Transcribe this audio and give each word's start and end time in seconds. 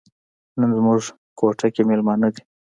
نن 0.59 0.69
زموږ 0.77 0.99
کوټه 1.39 1.67
کې 1.73 1.81
میلمانه 1.89 2.27
دي. 2.35 2.43